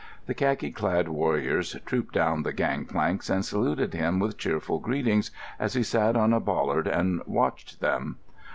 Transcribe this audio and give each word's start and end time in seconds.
The 0.25 0.33
khaki 0.33 0.71
clad 0.71 1.07
warriors 1.09 1.75
trooped 1.85 2.11
down 2.15 2.41
the 2.41 2.53
gang 2.53 2.85
planks 2.85 3.29
and 3.29 3.45
saluted 3.45 3.93
him 3.93 4.17
with 4.17 4.35
cheerful 4.35 4.79
greetings 4.79 5.29
as 5.59 5.75
he 5.75 5.83
sat 5.83 6.15
on 6.15 6.33
a 6.33 6.39
bollard 6.39 6.87
and 6.87 7.21
watched 7.27 7.81
them. 7.81 8.17